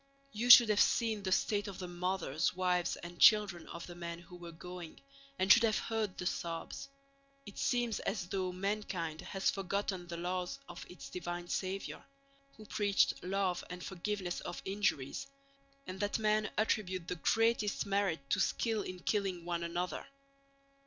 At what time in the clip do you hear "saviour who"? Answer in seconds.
11.49-12.65